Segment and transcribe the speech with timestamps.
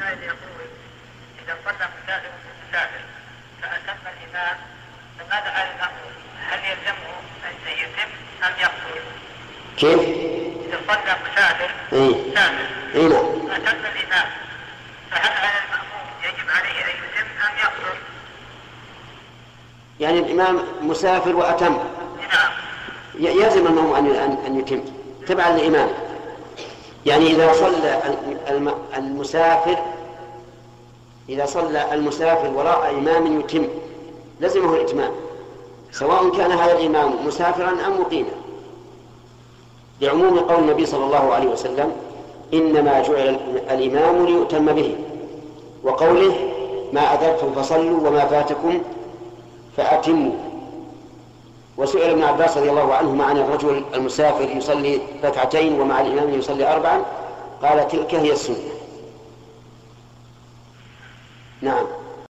[0.00, 0.66] السائل يقول
[1.44, 2.28] إذا صلى مسافر
[2.68, 3.00] مسافر
[3.62, 4.56] فأتم الإمام
[5.18, 6.12] فماذا على المأمور؟
[6.50, 7.12] هل يلزمه
[7.46, 8.10] أن يتم؟
[8.46, 9.00] أم يقصر؟
[9.76, 10.00] كيف؟
[10.68, 12.30] إذا صلى مسافر إيه.
[12.30, 13.48] مسافر إيه نعم.
[13.48, 14.30] فأتم الإمام
[15.10, 17.96] فهل على المأمور يجب عليه أن يتم؟ أم يقصر؟
[20.00, 21.78] يعني الإمام مسافر وأتم.
[22.32, 22.52] نعم.
[23.14, 24.84] يلزم المأموم أن أن أن يتم.
[25.26, 26.09] تبعا لإمامه
[27.06, 28.02] يعني إذا صلى
[28.50, 29.76] الم- المسافر
[31.28, 33.64] إذا صلى المسافر وراء إمام يتم
[34.40, 35.10] لزمه الإتمام
[35.92, 38.30] سواء كان هذا الإمام مسافرا أم مقيما.
[40.00, 41.92] لعموم قول النبي صلى الله عليه وسلم
[42.54, 43.38] إنما جعل
[43.70, 44.96] الإمام ليؤتم به
[45.84, 46.34] وقوله
[46.92, 48.80] ما أدركتم فصلوا وما فاتكم
[49.76, 50.32] فأتموا.
[51.80, 57.04] وسئل ابن عباس رضي الله عنهما عن الرجل المسافر يصلي ركعتين ومع الإمام يصلي أربعا
[57.62, 58.56] قال تلك هي السنة.
[61.62, 61.86] نعم.